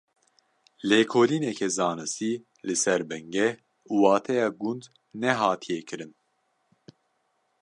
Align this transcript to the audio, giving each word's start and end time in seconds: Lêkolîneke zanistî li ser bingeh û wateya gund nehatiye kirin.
Lêkolîneke 0.87 1.67
zanistî 1.77 2.33
li 2.67 2.75
ser 2.83 3.01
bingeh 3.09 3.55
û 3.91 3.93
wateya 4.03 4.47
gund 4.61 4.83
nehatiye 5.21 5.79
kirin. 5.89 6.11